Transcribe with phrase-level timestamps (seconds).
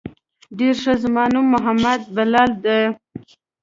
[0.57, 2.85] ډېر ښه زما نوم محمد بلال ديه.